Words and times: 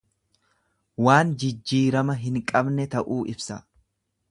Waan 1.07 1.33
jijjiirama 1.43 2.17
hin 2.23 2.41
qabne 2.53 2.89
ta'uu 2.97 3.21
ibsa. 3.37 3.63